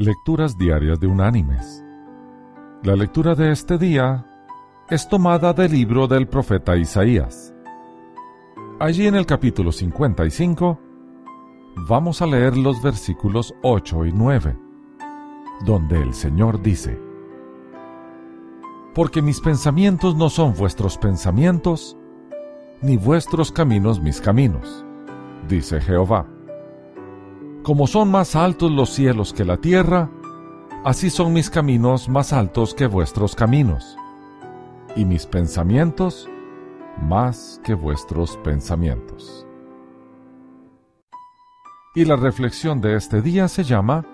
Lecturas 0.00 0.56
Diarias 0.56 1.00
de 1.00 1.08
Unánimes. 1.08 1.84
La 2.84 2.94
lectura 2.94 3.34
de 3.34 3.50
este 3.50 3.78
día 3.78 4.24
es 4.88 5.08
tomada 5.08 5.52
del 5.52 5.72
libro 5.72 6.06
del 6.06 6.28
profeta 6.28 6.76
Isaías. 6.76 7.52
Allí 8.78 9.08
en 9.08 9.16
el 9.16 9.26
capítulo 9.26 9.72
55 9.72 10.78
vamos 11.88 12.22
a 12.22 12.26
leer 12.26 12.56
los 12.56 12.80
versículos 12.80 13.52
8 13.64 14.06
y 14.06 14.12
9, 14.12 14.56
donde 15.66 16.00
el 16.00 16.14
Señor 16.14 16.62
dice, 16.62 16.96
Porque 18.94 19.20
mis 19.20 19.40
pensamientos 19.40 20.14
no 20.14 20.30
son 20.30 20.54
vuestros 20.54 20.96
pensamientos, 20.96 21.96
ni 22.82 22.96
vuestros 22.96 23.50
caminos 23.50 24.00
mis 24.00 24.20
caminos, 24.20 24.84
dice 25.48 25.80
Jehová 25.80 26.37
como 27.62 27.86
son 27.86 28.10
más 28.10 28.36
altos 28.36 28.70
los 28.70 28.90
cielos 28.90 29.32
que 29.32 29.44
la 29.44 29.58
tierra, 29.58 30.10
así 30.84 31.10
son 31.10 31.32
mis 31.32 31.50
caminos 31.50 32.08
más 32.08 32.32
altos 32.32 32.74
que 32.74 32.86
vuestros 32.86 33.34
caminos, 33.34 33.96
y 34.96 35.04
mis 35.04 35.26
pensamientos 35.26 36.28
más 37.02 37.60
que 37.64 37.74
vuestros 37.74 38.36
pensamientos. 38.38 39.46
Y 41.94 42.04
la 42.04 42.16
reflexión 42.16 42.80
de 42.80 42.96
este 42.96 43.22
día 43.22 43.48
se 43.48 43.64
llama 43.64 44.04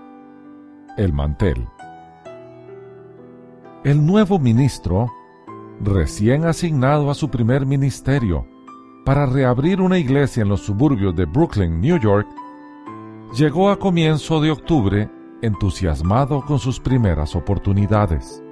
El 0.97 1.13
mantel. 1.13 1.69
El 3.85 4.07
nuevo 4.07 4.39
ministro, 4.39 5.13
recién 5.81 6.45
asignado 6.47 7.11
a 7.11 7.15
su 7.15 7.31
primer 7.31 7.67
ministerio 7.67 8.47
para 9.05 9.27
reabrir 9.27 9.83
una 9.83 9.99
iglesia 9.99 10.43
en 10.43 10.49
los 10.49 10.63
suburbios 10.63 11.15
de 11.15 11.27
Brooklyn, 11.27 11.81
New 11.81 11.99
York, 11.99 12.27
llegó 13.35 13.71
a 13.71 13.79
comienzo 13.79 14.41
de 14.41 14.53
octubre 14.53 15.11
entusiasmado 15.43 16.43
con 16.43 16.59
sus 16.59 16.79
primeras 16.79 17.35
oportunidades. 17.35 18.43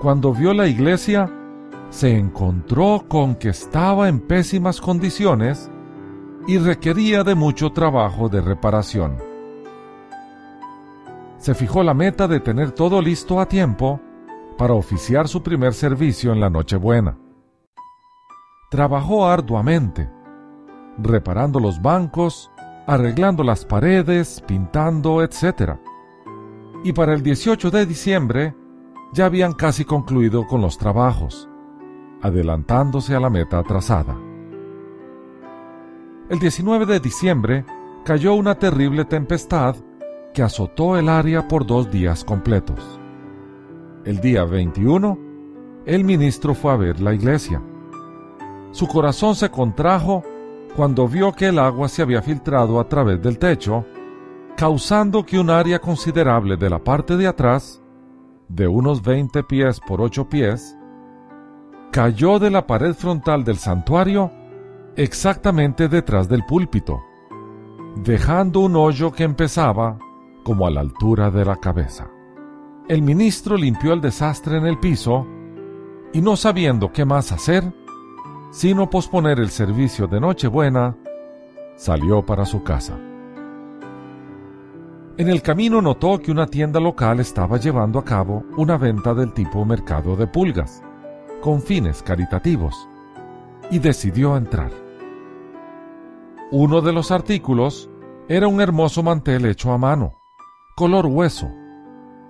Cuando 0.00 0.32
vio 0.34 0.52
la 0.52 0.66
iglesia, 0.66 1.30
se 1.88 2.16
encontró 2.16 3.04
con 3.08 3.34
que 3.34 3.48
estaba 3.48 4.08
en 4.08 4.20
pésimas 4.20 4.80
condiciones 4.80 5.70
y 6.46 6.58
requería 6.58 7.24
de 7.24 7.34
mucho 7.34 7.70
trabajo 7.70 8.28
de 8.28 8.42
reparación. 8.42 9.16
Se 11.38 11.54
fijó 11.54 11.82
la 11.82 11.94
meta 11.94 12.28
de 12.28 12.40
tener 12.40 12.72
todo 12.72 13.00
listo 13.00 13.40
a 13.40 13.46
tiempo 13.46 14.00
para 14.58 14.74
oficiar 14.74 15.28
su 15.28 15.42
primer 15.42 15.72
servicio 15.72 16.32
en 16.32 16.40
la 16.40 16.50
Nochebuena. 16.50 17.16
Trabajó 18.70 19.26
arduamente, 19.26 20.10
reparando 20.98 21.58
los 21.58 21.80
bancos 21.80 22.50
arreglando 22.88 23.44
las 23.44 23.66
paredes, 23.66 24.42
pintando, 24.46 25.22
etc. 25.22 25.74
Y 26.82 26.94
para 26.94 27.12
el 27.12 27.22
18 27.22 27.70
de 27.70 27.84
diciembre 27.84 28.54
ya 29.12 29.26
habían 29.26 29.52
casi 29.52 29.84
concluido 29.84 30.46
con 30.46 30.62
los 30.62 30.78
trabajos, 30.78 31.50
adelantándose 32.22 33.14
a 33.14 33.20
la 33.20 33.28
meta 33.28 33.62
trazada. 33.62 34.16
El 36.30 36.38
19 36.38 36.86
de 36.86 36.98
diciembre 36.98 37.66
cayó 38.06 38.32
una 38.32 38.58
terrible 38.58 39.04
tempestad 39.04 39.76
que 40.32 40.42
azotó 40.42 40.96
el 40.96 41.10
área 41.10 41.46
por 41.46 41.66
dos 41.66 41.90
días 41.90 42.24
completos. 42.24 42.98
El 44.06 44.18
día 44.20 44.44
21, 44.44 45.18
el 45.84 46.04
ministro 46.04 46.54
fue 46.54 46.72
a 46.72 46.76
ver 46.76 47.00
la 47.00 47.12
iglesia. 47.12 47.62
Su 48.70 48.88
corazón 48.88 49.34
se 49.34 49.50
contrajo 49.50 50.22
cuando 50.76 51.08
vio 51.08 51.32
que 51.32 51.46
el 51.46 51.58
agua 51.58 51.88
se 51.88 52.02
había 52.02 52.22
filtrado 52.22 52.80
a 52.80 52.88
través 52.88 53.20
del 53.22 53.38
techo, 53.38 53.84
causando 54.56 55.24
que 55.24 55.38
un 55.38 55.50
área 55.50 55.78
considerable 55.78 56.56
de 56.56 56.70
la 56.70 56.82
parte 56.82 57.16
de 57.16 57.26
atrás, 57.26 57.82
de 58.48 58.66
unos 58.66 59.02
20 59.02 59.42
pies 59.44 59.80
por 59.86 60.00
8 60.00 60.28
pies, 60.28 60.76
cayó 61.90 62.38
de 62.38 62.50
la 62.50 62.66
pared 62.66 62.94
frontal 62.94 63.44
del 63.44 63.56
santuario 63.56 64.30
exactamente 64.96 65.88
detrás 65.88 66.28
del 66.28 66.44
púlpito, 66.44 67.02
dejando 67.96 68.60
un 68.60 68.76
hoyo 68.76 69.12
que 69.12 69.24
empezaba 69.24 69.98
como 70.44 70.66
a 70.66 70.70
la 70.70 70.80
altura 70.80 71.30
de 71.30 71.44
la 71.44 71.56
cabeza. 71.56 72.10
El 72.88 73.02
ministro 73.02 73.56
limpió 73.56 73.92
el 73.92 74.00
desastre 74.00 74.56
en 74.56 74.66
el 74.66 74.78
piso 74.78 75.26
y 76.12 76.20
no 76.20 76.36
sabiendo 76.36 76.90
qué 76.92 77.04
más 77.04 77.32
hacer, 77.32 77.72
sino 78.50 78.88
posponer 78.88 79.38
el 79.38 79.50
servicio 79.50 80.06
de 80.06 80.20
Nochebuena, 80.20 80.96
salió 81.76 82.24
para 82.24 82.44
su 82.44 82.62
casa. 82.62 82.98
En 85.16 85.28
el 85.28 85.42
camino 85.42 85.82
notó 85.82 86.18
que 86.18 86.30
una 86.30 86.46
tienda 86.46 86.78
local 86.78 87.20
estaba 87.20 87.58
llevando 87.58 87.98
a 87.98 88.04
cabo 88.04 88.44
una 88.56 88.78
venta 88.78 89.14
del 89.14 89.32
tipo 89.32 89.64
mercado 89.64 90.16
de 90.16 90.26
pulgas, 90.26 90.82
con 91.40 91.60
fines 91.60 92.02
caritativos, 92.02 92.88
y 93.70 93.80
decidió 93.80 94.36
entrar. 94.36 94.70
Uno 96.50 96.80
de 96.80 96.92
los 96.92 97.10
artículos 97.10 97.90
era 98.28 98.48
un 98.48 98.60
hermoso 98.60 99.02
mantel 99.02 99.44
hecho 99.46 99.72
a 99.72 99.78
mano, 99.78 100.12
color 100.76 101.06
hueso, 101.06 101.50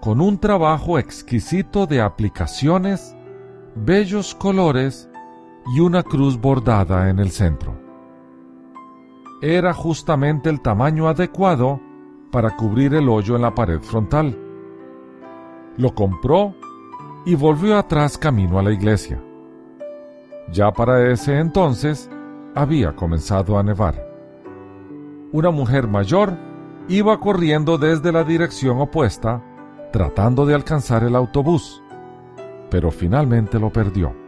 con 0.01 0.21
un 0.21 0.39
trabajo 0.39 0.99
exquisito 0.99 1.87
de 1.87 2.01
aplicaciones, 2.01 3.15
bellos 3.75 4.35
colores 4.35 5.09
y 5.69 5.81
una 5.81 6.03
cruz 6.03 6.41
bordada 6.41 7.11
en 7.11 7.19
el 7.19 7.31
centro. 7.31 7.75
Era 9.43 9.75
justamente 9.75 10.49
el 10.49 10.61
tamaño 10.61 11.09
adecuado 11.09 11.81
para 12.33 12.57
cubrir 12.57 12.95
el 12.95 13.09
hoyo 13.09 13.37
en 13.37 13.43
la 13.43 13.55
pared 13.55 13.81
frontal. 13.81 14.37
Lo 15.77 15.95
compró 15.95 16.55
y 17.25 17.35
volvió 17.35 17.77
atrás 17.77 18.17
camino 18.17 18.59
a 18.59 18.63
la 18.63 18.73
iglesia. 18.73 19.23
Ya 20.51 20.73
para 20.73 21.11
ese 21.13 21.39
entonces 21.39 22.11
había 22.55 22.97
comenzado 22.97 23.59
a 23.59 23.63
nevar. 23.63 24.07
Una 25.33 25.51
mujer 25.51 25.87
mayor 25.87 26.37
iba 26.89 27.21
corriendo 27.21 27.77
desde 27.77 28.11
la 28.11 28.25
dirección 28.25 28.81
opuesta, 28.81 29.43
tratando 29.93 30.47
de 30.47 30.55
alcanzar 30.55 31.05
el 31.05 31.15
autobús, 31.15 31.83
pero 32.71 32.91
finalmente 32.91 33.59
lo 33.59 33.71
perdió 33.71 34.28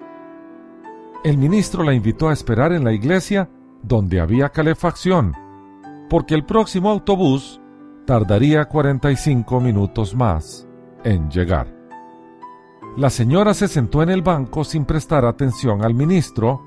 el 1.22 1.36
ministro 1.36 1.82
la 1.82 1.92
invitó 1.92 2.28
a 2.28 2.32
esperar 2.32 2.72
en 2.72 2.84
la 2.84 2.92
iglesia 2.92 3.50
donde 3.82 4.20
había 4.20 4.48
calefacción, 4.48 5.34
porque 6.08 6.34
el 6.34 6.44
próximo 6.44 6.90
autobús 6.90 7.60
tardaría 8.06 8.64
45 8.64 9.60
minutos 9.60 10.14
más 10.14 10.66
en 11.04 11.30
llegar. 11.30 11.74
La 12.96 13.10
señora 13.10 13.54
se 13.54 13.68
sentó 13.68 14.02
en 14.02 14.08
el 14.08 14.22
banco 14.22 14.64
sin 14.64 14.84
prestar 14.84 15.24
atención 15.24 15.84
al 15.84 15.94
ministro, 15.94 16.66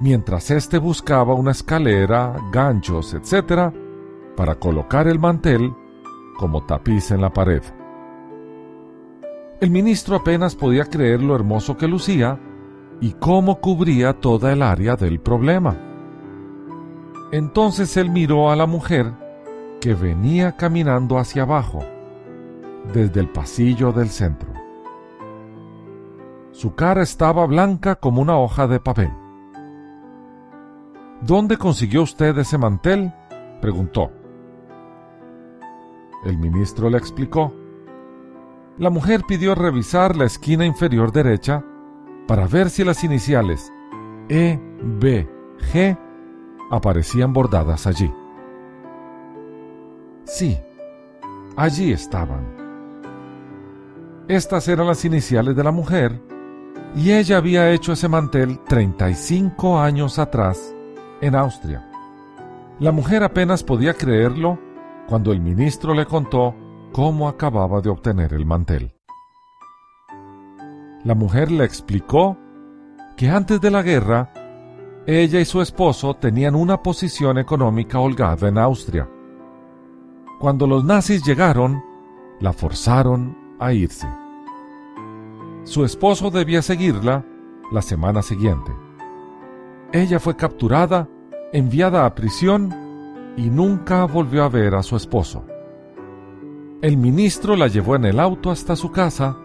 mientras 0.00 0.50
éste 0.50 0.78
buscaba 0.78 1.34
una 1.34 1.52
escalera, 1.52 2.36
ganchos, 2.52 3.14
etc., 3.14 3.72
para 4.36 4.56
colocar 4.56 5.08
el 5.08 5.18
mantel 5.18 5.72
como 6.36 6.64
tapiz 6.66 7.10
en 7.10 7.22
la 7.22 7.32
pared. 7.32 7.62
El 9.60 9.70
ministro 9.70 10.16
apenas 10.16 10.54
podía 10.54 10.84
creer 10.84 11.22
lo 11.22 11.34
hermoso 11.34 11.78
que 11.78 11.88
lucía 11.88 12.38
y 13.00 13.12
cómo 13.12 13.60
cubría 13.60 14.14
toda 14.14 14.52
el 14.52 14.62
área 14.62 14.96
del 14.96 15.20
problema. 15.20 15.76
Entonces 17.32 17.96
él 17.96 18.10
miró 18.10 18.50
a 18.50 18.56
la 18.56 18.66
mujer 18.66 19.12
que 19.80 19.94
venía 19.94 20.56
caminando 20.56 21.18
hacia 21.18 21.42
abajo, 21.42 21.84
desde 22.92 23.20
el 23.20 23.28
pasillo 23.28 23.92
del 23.92 24.08
centro. 24.08 24.48
Su 26.52 26.74
cara 26.74 27.02
estaba 27.02 27.44
blanca 27.46 27.96
como 27.96 28.22
una 28.22 28.38
hoja 28.38 28.66
de 28.66 28.80
papel. 28.80 29.10
¿Dónde 31.20 31.58
consiguió 31.58 32.02
usted 32.02 32.38
ese 32.38 32.56
mantel? 32.56 33.12
preguntó. 33.60 34.10
El 36.24 36.38
ministro 36.38 36.88
le 36.88 36.98
explicó. 36.98 37.52
La 38.78 38.90
mujer 38.90 39.22
pidió 39.26 39.54
revisar 39.54 40.16
la 40.16 40.24
esquina 40.24 40.64
inferior 40.64 41.12
derecha 41.12 41.64
para 42.26 42.46
ver 42.46 42.70
si 42.70 42.84
las 42.84 43.04
iniciales 43.04 43.72
E, 44.28 44.58
B, 44.82 45.28
G 45.72 45.98
aparecían 46.70 47.32
bordadas 47.32 47.86
allí. 47.86 48.12
Sí, 50.24 50.58
allí 51.56 51.92
estaban. 51.92 52.44
Estas 54.28 54.66
eran 54.66 54.88
las 54.88 55.04
iniciales 55.04 55.54
de 55.54 55.62
la 55.62 55.70
mujer 55.70 56.20
y 56.96 57.12
ella 57.12 57.36
había 57.36 57.70
hecho 57.70 57.92
ese 57.92 58.08
mantel 58.08 58.58
35 58.64 59.78
años 59.78 60.18
atrás 60.18 60.74
en 61.20 61.36
Austria. 61.36 61.88
La 62.80 62.90
mujer 62.90 63.22
apenas 63.22 63.62
podía 63.62 63.94
creerlo 63.94 64.58
cuando 65.08 65.30
el 65.30 65.40
ministro 65.40 65.94
le 65.94 66.06
contó 66.06 66.54
cómo 66.92 67.28
acababa 67.28 67.80
de 67.80 67.90
obtener 67.90 68.34
el 68.34 68.44
mantel 68.44 68.95
la 71.06 71.14
mujer 71.14 71.52
le 71.52 71.64
explicó 71.64 72.36
que 73.16 73.30
antes 73.30 73.60
de 73.60 73.70
la 73.70 73.82
guerra, 73.82 74.32
ella 75.06 75.38
y 75.38 75.44
su 75.44 75.62
esposo 75.62 76.14
tenían 76.14 76.56
una 76.56 76.82
posición 76.82 77.38
económica 77.38 78.00
holgada 78.00 78.48
en 78.48 78.58
Austria. 78.58 79.08
Cuando 80.40 80.66
los 80.66 80.82
nazis 80.82 81.24
llegaron, 81.24 81.80
la 82.40 82.52
forzaron 82.52 83.38
a 83.60 83.72
irse. 83.72 84.08
Su 85.62 85.84
esposo 85.84 86.32
debía 86.32 86.60
seguirla 86.60 87.24
la 87.70 87.82
semana 87.82 88.20
siguiente. 88.20 88.72
Ella 89.92 90.18
fue 90.18 90.34
capturada, 90.34 91.08
enviada 91.52 92.04
a 92.04 92.16
prisión 92.16 92.74
y 93.36 93.48
nunca 93.48 94.04
volvió 94.06 94.42
a 94.42 94.48
ver 94.48 94.74
a 94.74 94.82
su 94.82 94.96
esposo. 94.96 95.44
El 96.82 96.96
ministro 96.96 97.54
la 97.54 97.68
llevó 97.68 97.94
en 97.94 98.06
el 98.06 98.18
auto 98.18 98.50
hasta 98.50 98.74
su 98.74 98.90
casa 98.90 99.38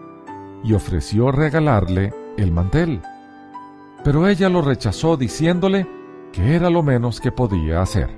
y 0.64 0.74
ofreció 0.74 1.32
regalarle 1.32 2.12
el 2.36 2.52
mantel, 2.52 3.00
pero 4.04 4.28
ella 4.28 4.48
lo 4.48 4.62
rechazó 4.62 5.16
diciéndole 5.16 5.86
que 6.32 6.54
era 6.54 6.70
lo 6.70 6.82
menos 6.82 7.20
que 7.20 7.32
podía 7.32 7.82
hacer. 7.82 8.10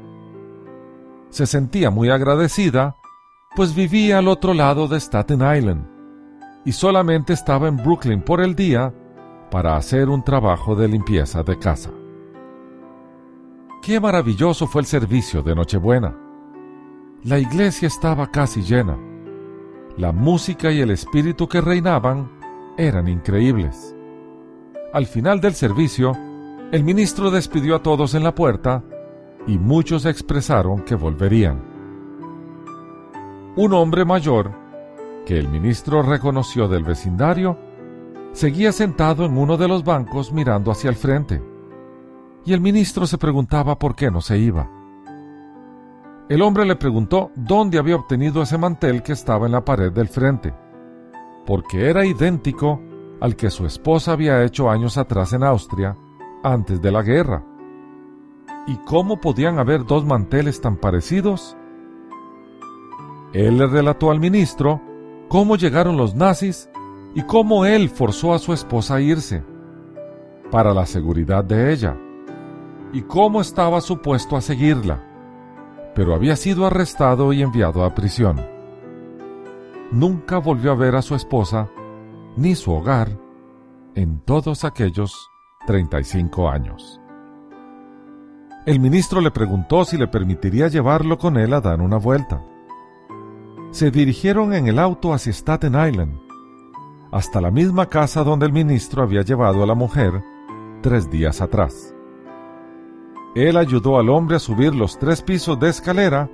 Se 1.31 1.47
sentía 1.47 1.91
muy 1.91 2.11
agradecida, 2.11 2.97
pues 3.57 3.75
vivía 3.75 4.19
al 4.19 4.29
otro 4.29 4.55
lado 4.55 4.89
de 4.89 5.01
Staten 5.01 5.41
Island 5.57 5.87
y 6.65 6.73
solamente 6.73 7.33
estaba 7.33 7.69
en 7.69 7.77
Brooklyn 7.77 8.23
por 8.23 8.41
el 8.41 8.55
día 8.55 8.93
para 9.51 9.77
hacer 9.77 10.09
un 10.09 10.25
trabajo 10.25 10.75
de 10.75 10.89
limpieza 10.89 11.43
de 11.43 11.59
casa. 11.59 11.91
Qué 13.83 14.01
maravilloso 14.01 14.67
fue 14.67 14.81
el 14.81 14.87
servicio 14.87 15.43
de 15.43 15.55
Nochebuena. 15.55 16.17
La 17.23 17.39
iglesia 17.39 17.87
estaba 17.87 18.31
casi 18.31 18.63
llena. 18.63 19.14
La 19.97 20.11
música 20.11 20.73
y 20.73 20.81
el 20.81 20.91
espíritu 20.91 21.47
que 21.47 21.61
reinaban 21.61 22.29
eran 22.77 23.07
increíbles. 23.07 23.95
Al 24.93 25.07
final 25.07 25.41
del 25.41 25.55
servicio, 25.55 26.17
el 26.73 26.83
ministro 26.83 27.31
despidió 27.31 27.77
a 27.77 27.83
todos 27.83 28.15
en 28.15 28.25
la 28.25 28.35
puerta 28.35 28.83
y 29.47 29.57
muchos 29.57 30.05
expresaron 30.05 30.83
que 30.83 30.97
volverían. 30.97 31.63
Un 33.55 33.73
hombre 33.73 34.05
mayor, 34.05 34.51
que 35.27 35.39
el 35.39 35.49
ministro 35.49 36.03
reconoció 36.03 36.67
del 36.67 36.83
vecindario, 36.83 37.57
seguía 38.33 38.73
sentado 38.73 39.25
en 39.25 39.39
uno 39.39 39.57
de 39.57 39.69
los 39.69 39.85
bancos 39.85 40.33
mirando 40.33 40.73
hacia 40.73 40.91
el 40.91 40.97
frente, 40.97 41.41
y 42.45 42.53
el 42.53 42.61
ministro 42.61 43.07
se 43.07 43.17
preguntaba 43.17 43.79
por 43.79 43.95
qué 43.95 44.11
no 44.11 44.21
se 44.21 44.39
iba. 44.39 44.69
El 46.29 46.41
hombre 46.41 46.65
le 46.65 46.77
preguntó 46.77 47.31
dónde 47.35 47.79
había 47.79 47.97
obtenido 47.97 48.41
ese 48.43 48.57
mantel 48.57 49.03
que 49.03 49.13
estaba 49.13 49.45
en 49.45 49.53
la 49.53 49.65
pared 49.65 49.93
del 49.93 50.09
frente, 50.09 50.55
porque 51.45 51.91
era 51.91 52.07
idéntico 52.07 52.81
al 53.21 53.37
que 53.37 53.51
su 53.51 53.67
esposa 53.67 54.13
había 54.13 54.43
hecho 54.43 54.71
años 54.71 54.97
atrás 54.97 55.35
en 55.35 55.45
Austria, 55.45 55.97
antes 56.43 56.81
de 56.81 56.91
la 56.91 57.03
guerra. 57.03 57.45
¿Y 58.67 58.77
cómo 58.87 59.21
podían 59.21 59.59
haber 59.59 59.85
dos 59.85 60.07
manteles 60.07 60.63
tan 60.63 60.77
parecidos? 60.77 61.57
Él 63.35 63.59
le 63.59 63.67
relató 63.67 64.11
al 64.11 64.19
ministro 64.19 64.81
cómo 65.29 65.57
llegaron 65.57 65.99
los 65.99 66.15
nazis 66.15 66.71
y 67.15 67.23
cómo 67.23 67.67
él 67.67 67.91
forzó 67.91 68.33
a 68.33 68.39
su 68.39 68.55
esposa 68.55 68.95
a 68.95 69.01
irse, 69.03 69.45
para 70.51 70.73
la 70.73 70.87
seguridad 70.87 71.45
de 71.45 71.71
ella, 71.71 71.99
y 72.95 73.03
cómo 73.03 73.43
estaba 73.43 73.83
supuesto 73.83 74.37
a 74.37 74.41
seguirla, 74.41 75.14
pero 75.95 76.15
había 76.15 76.37
sido 76.37 76.67
arrestado 76.67 77.33
y 77.33 77.43
enviado 77.43 77.85
a 77.85 77.95
prisión. 77.95 78.41
Nunca 79.93 80.39
volvió 80.39 80.73
a 80.73 80.75
ver 80.75 80.97
a 80.97 81.03
su 81.03 81.15
esposa 81.15 81.69
ni 82.37 82.55
su 82.55 82.73
hogar 82.73 83.17
en 83.95 84.21
todos 84.21 84.65
aquellos 84.65 85.31
35 85.67 86.49
años. 86.49 87.01
El 88.67 88.81
ministro 88.81 89.21
le 89.21 89.31
preguntó 89.31 89.85
si 89.85 89.97
le 89.97 90.09
permitiría 90.09 90.69
llevarlo 90.69 91.19
con 91.19 91.37
él 91.37 91.53
a 91.53 91.61
dar 91.61 91.81
una 91.81 91.99
vuelta. 91.99 92.43
Se 93.71 93.91
dirigieron 93.91 94.55
en 94.55 94.67
el 94.67 94.79
auto 94.79 95.13
hacia 95.13 95.33
Staten 95.33 95.75
Island, 95.75 96.19
hasta 97.13 97.41
la 97.41 97.51
misma 97.51 97.87
casa 97.87 98.25
donde 98.25 98.47
el 98.47 98.53
ministro 98.53 99.03
había 99.03 99.23
llevado 99.23 99.63
a 99.63 99.67
la 99.67 99.75
mujer 99.75 100.25
tres 100.83 101.11
días 101.11 101.41
atrás. 101.41 101.94
Él 103.35 103.57
ayudó 103.57 103.99
al 103.99 104.11
hombre 104.11 104.37
a 104.37 104.39
subir 104.39 104.75
los 104.75 104.99
tres 104.99 105.23
pisos 105.23 105.59
de 105.59 105.69
escalera 105.69 106.31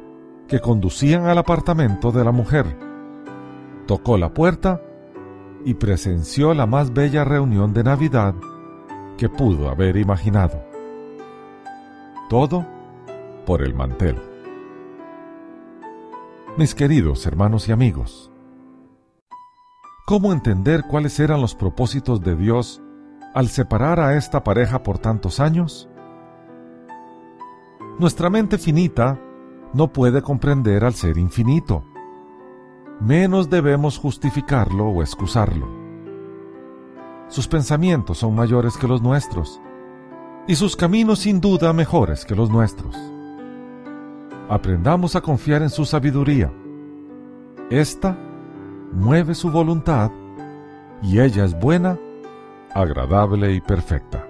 que 0.49 0.61
conducían 0.61 1.27
al 1.27 1.39
apartamento 1.39 2.13
de 2.13 2.25
la 2.25 2.33
mujer. 2.33 2.77
Tocó 3.87 4.19
la 4.19 4.35
puerta 4.35 4.83
y 5.65 5.75
presenció 5.75 6.55
la 6.55 6.67
más 6.67 6.93
bella 6.93 7.25
reunión 7.25 7.73
de 7.73 7.85
Navidad 7.85 8.35
que 9.17 9.29
pudo 9.29 9.71
haber 9.71 9.97
imaginado. 9.97 10.63
Todo 12.29 12.67
por 13.47 13.63
el 13.63 13.75
mantel. 13.75 14.17
Mis 16.57 16.75
queridos 16.75 17.27
hermanos 17.27 17.69
y 17.69 17.73
amigos, 17.73 18.31
¿Cómo 20.11 20.33
entender 20.33 20.83
cuáles 20.91 21.21
eran 21.21 21.41
los 21.41 21.55
propósitos 21.55 22.21
de 22.21 22.35
Dios 22.35 22.83
al 23.33 23.47
separar 23.47 24.01
a 24.01 24.17
esta 24.17 24.43
pareja 24.43 24.83
por 24.83 24.99
tantos 24.99 25.39
años? 25.39 25.89
Nuestra 28.01 28.31
mente 28.31 28.57
finita 28.57 29.21
no 29.75 29.93
puede 29.93 30.23
comprender 30.23 30.85
al 30.85 30.95
ser 30.95 31.19
infinito. 31.19 31.85
Menos 32.99 33.51
debemos 33.51 33.99
justificarlo 33.99 34.87
o 34.87 35.03
excusarlo. 35.03 35.69
Sus 37.29 37.47
pensamientos 37.47 38.17
son 38.17 38.35
mayores 38.35 38.79
que 38.79 38.89
los 38.89 39.03
nuestros 39.03 39.61
y 40.47 40.57
sus 40.57 40.77
caminos 40.77 41.19
sin 41.19 41.43
duda 41.43 41.75
mejores 41.75 42.25
que 42.25 42.35
los 42.35 42.49
nuestros. 42.49 42.97
Aprendamos 44.49 45.15
a 45.15 45.21
confiar 45.21 45.61
en 45.61 45.69
su 45.69 45.85
sabiduría. 45.85 46.51
Esta 47.69 48.17
mueve 48.95 49.35
su 49.35 49.51
voluntad 49.51 50.11
y 51.03 51.21
ella 51.21 51.45
es 51.45 51.53
buena, 51.61 51.99
agradable 52.73 53.53
y 53.53 53.61
perfecta. 53.61 54.30